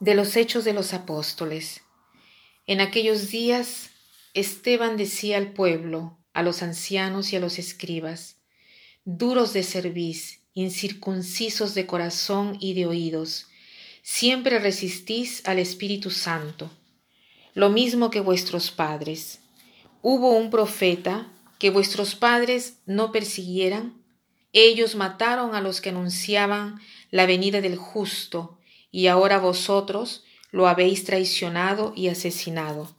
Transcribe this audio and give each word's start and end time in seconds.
De 0.00 0.14
los 0.14 0.34
Hechos 0.34 0.64
de 0.64 0.72
los 0.72 0.94
Apóstoles. 0.94 1.82
En 2.66 2.80
aquellos 2.80 3.30
días, 3.30 3.90
Esteban 4.32 4.96
decía 4.96 5.36
al 5.36 5.52
pueblo, 5.52 6.18
a 6.32 6.42
los 6.42 6.62
ancianos 6.62 7.34
y 7.34 7.36
a 7.36 7.40
los 7.40 7.58
escribas, 7.58 8.38
duros 9.04 9.52
de 9.52 9.62
cerviz, 9.62 10.40
incircuncisos 10.54 11.74
de 11.74 11.84
corazón 11.84 12.56
y 12.60 12.72
de 12.72 12.86
oídos, 12.86 13.48
siempre 14.02 14.58
resistís 14.58 15.46
al 15.46 15.58
Espíritu 15.58 16.08
Santo, 16.08 16.70
lo 17.52 17.68
mismo 17.68 18.10
que 18.10 18.20
vuestros 18.20 18.70
padres. 18.70 19.40
Hubo 20.00 20.30
un 20.30 20.48
profeta 20.48 21.30
que 21.58 21.68
vuestros 21.68 22.14
padres 22.14 22.78
no 22.86 23.12
persiguieran. 23.12 24.02
Ellos 24.54 24.94
mataron 24.94 25.54
a 25.54 25.60
los 25.60 25.82
que 25.82 25.90
anunciaban 25.90 26.80
la 27.10 27.26
venida 27.26 27.60
del 27.60 27.76
justo, 27.76 28.59
y 28.90 29.06
ahora 29.06 29.38
vosotros 29.38 30.24
lo 30.50 30.68
habéis 30.68 31.04
traicionado 31.04 31.92
y 31.96 32.08
asesinado. 32.08 32.96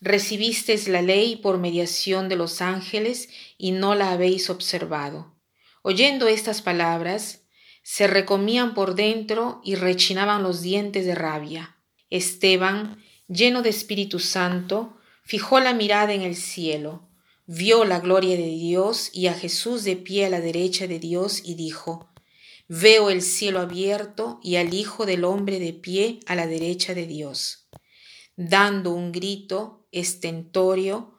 Recibisteis 0.00 0.86
la 0.86 1.02
ley 1.02 1.36
por 1.36 1.58
mediación 1.58 2.28
de 2.28 2.36
los 2.36 2.60
ángeles 2.60 3.28
y 3.56 3.72
no 3.72 3.94
la 3.94 4.12
habéis 4.12 4.48
observado. 4.48 5.34
Oyendo 5.82 6.28
estas 6.28 6.62
palabras, 6.62 7.42
se 7.82 8.06
recomían 8.06 8.74
por 8.74 8.94
dentro 8.94 9.60
y 9.64 9.74
rechinaban 9.74 10.42
los 10.42 10.62
dientes 10.62 11.04
de 11.06 11.14
rabia. 11.14 11.76
Esteban, 12.10 13.02
lleno 13.28 13.62
de 13.62 13.70
Espíritu 13.70 14.18
Santo, 14.18 14.96
fijó 15.24 15.58
la 15.58 15.74
mirada 15.74 16.12
en 16.12 16.22
el 16.22 16.36
cielo, 16.36 17.08
vio 17.46 17.84
la 17.84 17.98
gloria 17.98 18.36
de 18.36 18.46
Dios 18.46 19.10
y 19.12 19.26
a 19.26 19.34
Jesús 19.34 19.84
de 19.84 19.96
pie 19.96 20.26
a 20.26 20.30
la 20.30 20.40
derecha 20.40 20.86
de 20.86 20.98
Dios 20.98 21.42
y 21.44 21.54
dijo, 21.54 22.08
Veo 22.70 23.08
el 23.08 23.22
cielo 23.22 23.60
abierto 23.60 24.40
y 24.42 24.56
al 24.56 24.74
Hijo 24.74 25.06
del 25.06 25.24
Hombre 25.24 25.58
de 25.58 25.72
pie 25.72 26.20
a 26.26 26.34
la 26.34 26.46
derecha 26.46 26.92
de 26.92 27.06
Dios. 27.06 27.66
Dando 28.36 28.90
un 28.90 29.10
grito 29.10 29.86
estentorio, 29.90 31.18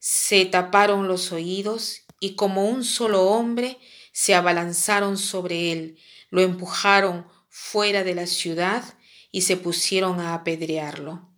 se 0.00 0.44
taparon 0.44 1.06
los 1.06 1.30
oídos 1.30 2.02
y 2.18 2.34
como 2.34 2.66
un 2.66 2.82
solo 2.82 3.22
hombre 3.30 3.78
se 4.10 4.34
abalanzaron 4.34 5.18
sobre 5.18 5.70
él, 5.70 5.98
lo 6.30 6.42
empujaron 6.42 7.28
fuera 7.48 8.02
de 8.02 8.16
la 8.16 8.26
ciudad 8.26 8.82
y 9.30 9.42
se 9.42 9.56
pusieron 9.56 10.18
a 10.18 10.34
apedrearlo. 10.34 11.28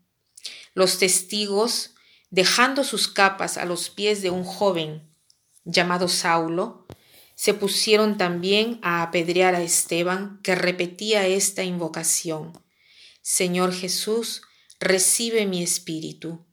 Los 0.73 0.99
testigos, 0.99 1.95
dejando 2.31 2.83
sus 2.83 3.09
capas 3.09 3.59
a 3.59 3.67
los 3.67 3.91
pies 3.91 4.23
de 4.23 4.31
un 4.31 4.45
joven 4.45 5.07
llamado 5.65 6.09
Saulo, 6.09 6.87
se 7.35 7.55
pusieron 7.55 8.17
también 8.17 8.79
a 8.83 9.03
apedrear 9.03 9.55
a 9.55 9.63
Esteban, 9.63 10.41
que 10.43 10.55
repetía 10.55 11.27
esta 11.27 11.65
invocación. 11.65 12.53
Señor 13.23 13.73
Jesús, 13.73 14.43
recibe 14.81 15.47
mi 15.47 15.63
espíritu. 15.63 16.47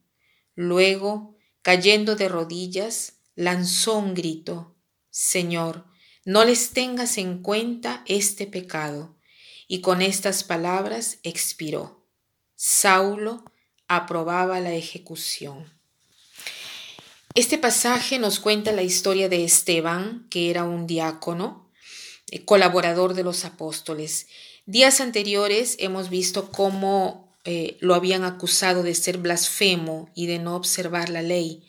Luego, 0.54 1.36
cayendo 1.62 2.16
de 2.16 2.28
rodillas, 2.28 3.20
lanzó 3.34 3.98
un 3.98 4.14
grito. 4.14 4.76
Señor, 5.10 5.86
no 6.24 6.44
les 6.44 6.70
tengas 6.70 7.18
en 7.18 7.42
cuenta 7.42 8.02
este 8.06 8.46
pecado. 8.46 9.18
Y 9.68 9.80
con 9.80 10.02
estas 10.02 10.44
palabras 10.44 11.18
expiró. 11.22 12.06
Saulo 12.54 13.44
aprobaba 13.88 14.60
la 14.60 14.72
ejecución. 14.72 15.81
Este 17.34 17.56
pasaje 17.56 18.18
nos 18.18 18.40
cuenta 18.40 18.72
la 18.72 18.82
historia 18.82 19.30
de 19.30 19.42
Esteban, 19.42 20.26
que 20.28 20.50
era 20.50 20.64
un 20.64 20.86
diácono, 20.86 21.66
eh, 22.30 22.44
colaborador 22.44 23.14
de 23.14 23.22
los 23.22 23.46
apóstoles. 23.46 24.26
Días 24.66 25.00
anteriores 25.00 25.76
hemos 25.78 26.10
visto 26.10 26.50
cómo 26.50 27.32
eh, 27.44 27.78
lo 27.80 27.94
habían 27.94 28.24
acusado 28.24 28.82
de 28.82 28.94
ser 28.94 29.16
blasfemo 29.16 30.10
y 30.14 30.26
de 30.26 30.40
no 30.40 30.56
observar 30.56 31.08
la 31.08 31.22
ley. 31.22 31.62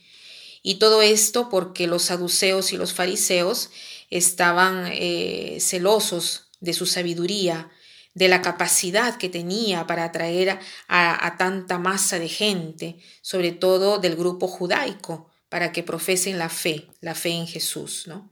Y 0.63 0.75
todo 0.75 1.01
esto 1.01 1.47
porque 1.49 1.87
los 1.87 2.03
saduceos 2.03 2.73
y 2.73 2.77
los 2.77 2.91
fariseos 2.91 3.69
estaban 4.09 4.89
eh, 4.91 5.59
celosos 5.61 6.47
de 6.59 6.73
su 6.73 6.85
sabiduría, 6.85 7.71
de 8.13 8.27
la 8.27 8.41
capacidad 8.41 9.15
que 9.15 9.29
tenía 9.29 9.87
para 9.87 10.03
atraer 10.03 10.59
a, 10.89 11.25
a 11.25 11.37
tanta 11.37 11.79
masa 11.79 12.19
de 12.19 12.27
gente, 12.27 12.97
sobre 13.21 13.53
todo 13.53 13.99
del 13.99 14.17
grupo 14.17 14.49
judaico 14.49 15.29
para 15.53 15.71
que 15.71 15.83
profesen 15.83 16.39
la 16.39 16.49
fe, 16.49 16.87
la 16.99 17.13
fe 17.13 17.29
en 17.29 17.45
Jesús. 17.45 18.07
¿no? 18.07 18.31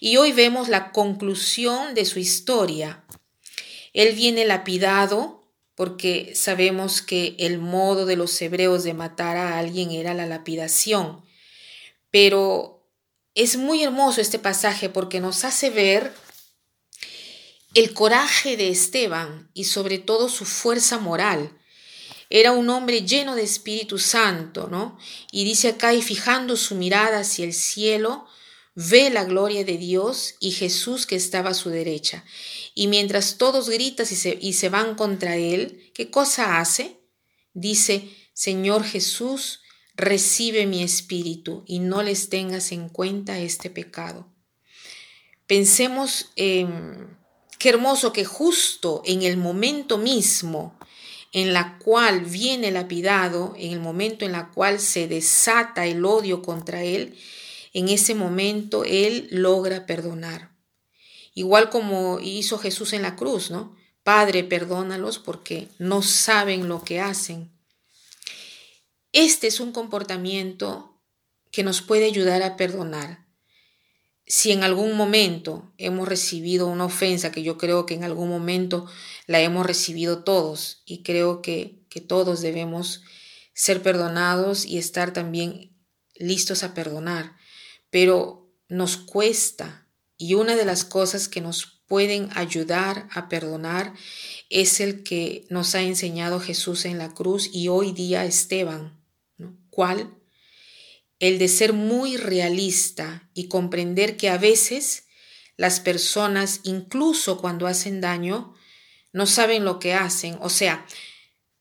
Y 0.00 0.16
hoy 0.16 0.32
vemos 0.32 0.68
la 0.68 0.90
conclusión 0.90 1.94
de 1.94 2.04
su 2.04 2.18
historia. 2.18 3.04
Él 3.92 4.16
viene 4.16 4.44
lapidado 4.44 5.48
porque 5.76 6.32
sabemos 6.34 7.02
que 7.02 7.36
el 7.38 7.60
modo 7.60 8.04
de 8.04 8.16
los 8.16 8.42
hebreos 8.42 8.82
de 8.82 8.94
matar 8.94 9.36
a 9.36 9.60
alguien 9.60 9.92
era 9.92 10.12
la 10.12 10.26
lapidación. 10.26 11.24
Pero 12.10 12.90
es 13.36 13.56
muy 13.56 13.84
hermoso 13.84 14.20
este 14.20 14.40
pasaje 14.40 14.88
porque 14.88 15.20
nos 15.20 15.44
hace 15.44 15.70
ver 15.70 16.12
el 17.74 17.94
coraje 17.94 18.56
de 18.56 18.70
Esteban 18.70 19.52
y 19.54 19.66
sobre 19.66 19.98
todo 20.00 20.28
su 20.28 20.44
fuerza 20.44 20.98
moral 20.98 21.56
era 22.28 22.52
un 22.52 22.68
hombre 22.70 23.02
lleno 23.02 23.34
de 23.34 23.42
Espíritu 23.42 23.98
Santo, 23.98 24.68
¿no? 24.68 24.98
Y 25.30 25.44
dice 25.44 25.68
acá, 25.68 25.94
y 25.94 26.02
fijando 26.02 26.56
su 26.56 26.74
mirada 26.74 27.20
hacia 27.20 27.44
el 27.44 27.54
cielo, 27.54 28.26
ve 28.74 29.10
la 29.10 29.24
gloria 29.24 29.64
de 29.64 29.78
Dios 29.78 30.34
y 30.40 30.52
Jesús 30.52 31.06
que 31.06 31.16
estaba 31.16 31.50
a 31.50 31.54
su 31.54 31.70
derecha. 31.70 32.24
Y 32.74 32.88
mientras 32.88 33.38
todos 33.38 33.68
gritan 33.68 34.06
y 34.10 34.14
se, 34.14 34.38
y 34.40 34.52
se 34.52 34.68
van 34.68 34.94
contra 34.94 35.36
él, 35.36 35.90
¿qué 35.94 36.10
cosa 36.10 36.60
hace? 36.60 37.00
Dice, 37.54 38.08
Señor 38.34 38.84
Jesús, 38.84 39.60
recibe 39.94 40.66
mi 40.66 40.82
espíritu 40.82 41.64
y 41.66 41.78
no 41.78 42.02
les 42.02 42.28
tengas 42.28 42.70
en 42.72 42.90
cuenta 42.90 43.38
este 43.38 43.70
pecado. 43.70 44.28
Pensemos, 45.46 46.32
eh, 46.36 46.66
qué 47.58 47.70
hermoso 47.70 48.12
que 48.12 48.24
justo 48.24 49.02
en 49.06 49.22
el 49.22 49.36
momento 49.36 49.96
mismo 49.96 50.75
en 51.36 51.52
la 51.52 51.76
cual 51.76 52.22
viene 52.22 52.70
lapidado, 52.70 53.52
en 53.58 53.72
el 53.72 53.78
momento 53.78 54.24
en 54.24 54.32
la 54.32 54.48
cual 54.52 54.80
se 54.80 55.06
desata 55.06 55.84
el 55.84 56.02
odio 56.06 56.40
contra 56.40 56.82
él, 56.82 57.14
en 57.74 57.90
ese 57.90 58.14
momento 58.14 58.84
él 58.84 59.28
logra 59.30 59.84
perdonar. 59.84 60.56
Igual 61.34 61.68
como 61.68 62.20
hizo 62.20 62.56
Jesús 62.56 62.94
en 62.94 63.02
la 63.02 63.16
cruz, 63.16 63.50
¿no? 63.50 63.76
Padre, 64.02 64.44
perdónalos 64.44 65.18
porque 65.18 65.68
no 65.78 66.00
saben 66.00 66.68
lo 66.68 66.82
que 66.82 67.00
hacen. 67.00 67.52
Este 69.12 69.48
es 69.48 69.60
un 69.60 69.72
comportamiento 69.72 70.98
que 71.50 71.62
nos 71.62 71.82
puede 71.82 72.06
ayudar 72.06 72.42
a 72.42 72.56
perdonar 72.56 73.25
si 74.26 74.52
en 74.52 74.64
algún 74.64 74.96
momento 74.96 75.72
hemos 75.78 76.08
recibido 76.08 76.66
una 76.66 76.86
ofensa, 76.86 77.30
que 77.30 77.42
yo 77.42 77.56
creo 77.58 77.86
que 77.86 77.94
en 77.94 78.04
algún 78.04 78.28
momento 78.28 78.86
la 79.26 79.40
hemos 79.40 79.64
recibido 79.64 80.24
todos, 80.24 80.82
y 80.84 81.02
creo 81.02 81.42
que, 81.42 81.84
que 81.88 82.00
todos 82.00 82.40
debemos 82.40 83.02
ser 83.54 83.82
perdonados 83.82 84.66
y 84.66 84.78
estar 84.78 85.12
también 85.12 85.72
listos 86.14 86.62
a 86.62 86.74
perdonar, 86.74 87.36
pero 87.90 88.50
nos 88.68 88.96
cuesta, 88.96 89.86
y 90.18 90.34
una 90.34 90.56
de 90.56 90.64
las 90.64 90.84
cosas 90.84 91.28
que 91.28 91.40
nos 91.40 91.76
pueden 91.86 92.28
ayudar 92.34 93.08
a 93.12 93.28
perdonar 93.28 93.94
es 94.50 94.80
el 94.80 95.02
que 95.02 95.46
nos 95.50 95.74
ha 95.74 95.82
enseñado 95.82 96.40
Jesús 96.40 96.84
en 96.84 96.98
la 96.98 97.14
cruz 97.14 97.48
y 97.52 97.68
hoy 97.68 97.92
día 97.92 98.24
Esteban. 98.24 99.00
¿Cuál? 99.70 100.14
El 101.18 101.38
de 101.38 101.48
ser 101.48 101.72
muy 101.72 102.16
realista 102.16 103.28
y 103.34 103.48
comprender 103.48 104.16
que 104.16 104.28
a 104.28 104.38
veces 104.38 105.04
las 105.56 105.80
personas, 105.80 106.60
incluso 106.64 107.40
cuando 107.40 107.66
hacen 107.66 108.00
daño, 108.00 108.54
no 109.12 109.26
saben 109.26 109.64
lo 109.64 109.78
que 109.78 109.94
hacen. 109.94 110.36
O 110.40 110.50
sea, 110.50 110.86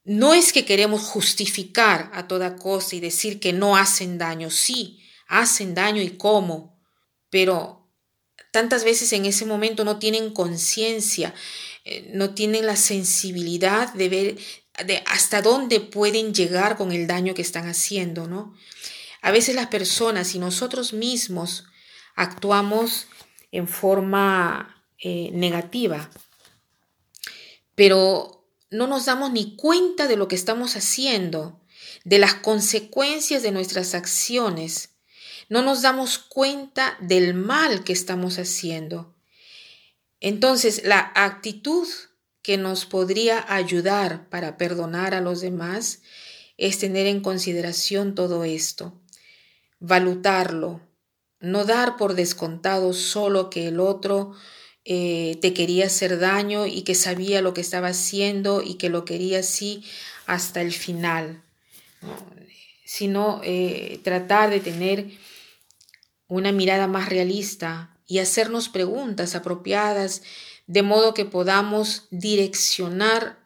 no 0.04 0.34
es 0.34 0.52
que 0.52 0.66
queremos 0.66 1.02
justificar 1.02 2.12
a 2.14 2.28
toda 2.28 2.58
cosa 2.58 2.96
y 2.96 3.00
decir 3.00 3.40
que 3.40 3.54
no 3.54 3.78
hacen 3.78 4.18
daño. 4.18 4.50
Sí, 4.50 5.00
hacen 5.28 5.74
daño 5.74 6.02
y 6.02 6.12
cómo, 6.12 6.80
pero 7.30 7.90
tantas 8.52 8.84
veces 8.84 9.12
en 9.14 9.26
ese 9.26 9.46
momento 9.46 9.84
no 9.84 10.00
tienen 10.00 10.32
conciencia, 10.32 11.34
eh, 11.86 12.12
no 12.14 12.34
tienen 12.34 12.66
la 12.66 12.76
sensibilidad 12.76 13.94
de 13.94 14.10
ver 14.10 14.38
de 14.86 15.02
hasta 15.06 15.42
dónde 15.42 15.80
pueden 15.80 16.34
llegar 16.34 16.76
con 16.76 16.92
el 16.92 17.08
daño 17.08 17.34
que 17.34 17.42
están 17.42 17.68
haciendo, 17.68 18.28
¿no? 18.28 18.54
A 19.26 19.32
veces 19.32 19.56
las 19.56 19.70
personas 19.70 20.36
y 20.36 20.40
nosotros 20.40 20.94
mismos 20.94 21.64
actuamos 22.16 23.08
en 23.52 23.68
forma 23.68 24.86
eh, 25.00 25.32
negativa, 25.34 26.12
pero 27.74 28.48
no 28.70 28.86
nos 28.86 29.06
damos 29.06 29.32
ni 29.32 29.56
cuenta 29.56 30.08
de 30.08 30.16
lo 30.16 30.28
que 30.28 30.36
estamos 30.36 30.76
haciendo, 30.76 31.60
de 32.04 32.20
las 32.20 32.36
consecuencias 32.36 33.42
de 33.42 33.52
nuestras 33.52 33.96
acciones. 33.96 34.90
No 35.50 35.64
nos 35.64 35.82
damos 35.82 36.20
cuenta 36.20 36.96
del 37.02 37.34
mal 37.34 37.84
que 37.84 37.94
estamos 37.94 38.38
haciendo. 38.38 39.16
Entonces, 40.20 40.84
la 40.84 41.12
actitud 41.16 41.88
que 42.44 42.58
nos 42.60 42.86
podría 42.86 43.44
ayudar 43.52 44.30
para 44.30 44.56
perdonar 44.56 45.16
a 45.16 45.22
los 45.22 45.42
demás 45.42 46.04
es 46.58 46.78
tener 46.78 47.08
en 47.08 47.22
consideración 47.22 48.14
todo 48.14 48.44
esto, 48.44 49.02
valutarlo, 49.80 50.82
no 51.40 51.66
dar 51.66 51.98
por 51.98 52.16
descontado 52.16 52.94
solo 52.94 53.50
que 53.50 53.68
el 53.68 53.80
otro 53.80 54.34
eh, 54.84 55.38
te 55.42 55.54
quería 55.54 55.88
hacer 55.88 56.20
daño 56.20 56.66
y 56.66 56.84
que 56.84 56.96
sabía 56.96 57.42
lo 57.42 57.54
que 57.54 57.62
estaba 57.62 57.88
haciendo 57.88 58.62
y 58.62 58.76
que 58.76 58.90
lo 58.90 59.04
quería 59.04 59.40
así 59.40 59.84
hasta 60.28 60.62
el 60.62 60.74
final, 60.74 61.44
sino 62.86 63.42
eh, 63.44 64.00
tratar 64.04 64.50
de 64.50 64.60
tener 64.60 65.12
una 66.28 66.52
mirada 66.52 66.88
más 66.88 67.10
realista 67.10 67.98
y 68.08 68.20
hacernos 68.20 68.70
preguntas 68.70 69.36
apropiadas 69.36 70.22
de 70.68 70.84
modo 70.84 71.14
que 71.14 71.26
podamos 71.26 72.08
direccionar 72.12 73.40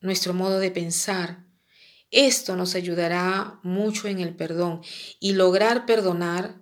nuestro 0.00 0.34
modo 0.34 0.58
de 0.58 0.70
pensar. 0.70 1.44
Esto 2.12 2.56
nos 2.56 2.74
ayudará 2.74 3.58
mucho 3.62 4.06
en 4.06 4.20
el 4.20 4.36
perdón 4.36 4.82
y 5.18 5.32
lograr 5.32 5.86
perdonar 5.86 6.60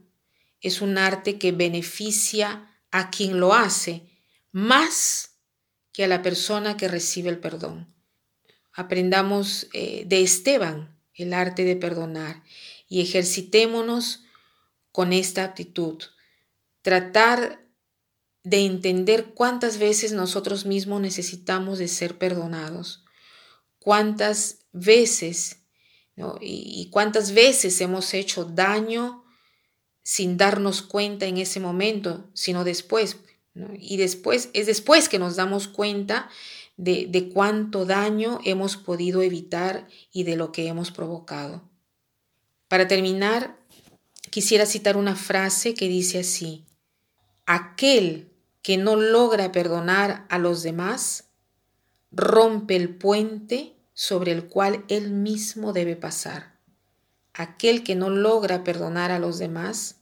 es 0.61 0.81
un 0.81 0.97
arte 0.97 1.39
que 1.39 1.51
beneficia 1.51 2.71
a 2.93 3.11
quien 3.11 3.41
lo 3.41 3.53
hace 3.53 4.09
más 4.53 5.39
que 5.93 6.05
a 6.05 6.09
la 6.09 6.23
persona 6.23 6.77
que 6.77 6.87
recibe 6.87 7.31
el 7.31 7.41
perdón. 7.41 7.93
Aprendamos 8.73 9.69
eh, 9.73 10.05
de 10.07 10.23
Esteban 10.23 10.97
el 11.15 11.35
arte 11.35 11.65
de 11.65 11.75
perdonar 11.75 12.45
y 12.89 13.01
ejercitémonos 13.01 14.23
con 14.93 15.13
esta 15.13 15.43
aptitud. 15.43 16.01
Tratar 16.83 17.67
de 18.45 18.65
entender 18.65 19.35
cuántas 19.35 19.79
veces 19.79 20.13
nosotros 20.13 20.65
mismos 20.65 21.01
necesitamos 21.01 21.79
de 21.79 21.89
ser 21.89 22.19
perdonados, 22.19 23.05
cuántas 23.81 24.59
veces 24.73 25.57
y, 26.41 26.89
cuántas 26.91 27.33
veces 27.33 27.81
hemos 27.81 28.15
hecho 28.15 28.45
daño 28.45 29.25
sin 30.03 30.37
darnos 30.37 30.83
cuenta 30.83 31.27
en 31.27 31.39
ese 31.39 31.61
momento, 31.61 32.29
sino 32.35 32.65
después. 32.65 33.17
Y 33.79 33.97
después 33.97 34.51
es 34.53 34.67
después 34.67 35.09
que 35.09 35.19
nos 35.19 35.37
damos 35.37 35.67
cuenta 35.67 36.29
de, 36.77 37.07
de 37.09 37.29
cuánto 37.29 37.85
daño 37.85 38.39
hemos 38.45 38.77
podido 38.77 39.23
evitar 39.23 39.89
y 40.13 40.25
de 40.25 40.37
lo 40.37 40.53
que 40.53 40.67
hemos 40.67 40.91
provocado. 40.91 41.69
Para 42.69 42.87
terminar, 42.87 43.59
quisiera 44.31 44.67
citar 44.67 44.97
una 44.97 45.17
frase 45.17 45.75
que 45.75 45.89
dice 45.89 46.21
así, 46.21 46.65
aquel 47.47 48.31
que 48.63 48.77
no 48.77 48.97
logra 48.97 49.53
perdonar 49.53 50.27
a 50.29 50.39
los 50.39 50.63
demás, 50.63 51.30
rompe 52.11 52.77
el 52.77 52.95
puente 52.95 53.77
sobre 53.95 54.33
el 54.33 54.47
cual 54.47 54.85
él 54.89 55.11
mismo 55.11 55.73
debe 55.73 55.97
pasar. 55.97 56.59
Aquel 57.35 57.85
que 57.85 57.95
no 57.95 58.11
logra 58.11 58.65
perdonar 58.65 59.11
a 59.11 59.19
los 59.19 59.39
demás, 59.39 60.01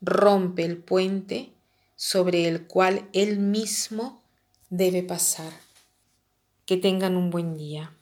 rompe 0.00 0.64
el 0.64 0.78
puente 0.78 1.52
sobre 1.96 2.48
el 2.48 2.66
cual 2.66 3.08
él 3.12 3.38
mismo 3.38 4.22
debe 4.70 5.02
pasar. 5.02 5.52
Que 6.66 6.76
tengan 6.76 7.16
un 7.16 7.30
buen 7.30 7.54
día. 7.54 7.94